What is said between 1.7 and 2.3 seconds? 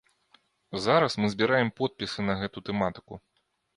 подпісы